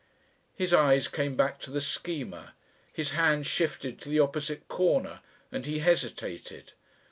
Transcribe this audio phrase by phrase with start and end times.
[0.55, 2.55] His eyes came back to the Schema.
[2.91, 5.19] His hands shifted to the opposite corner
[5.51, 6.73] and he hesitated.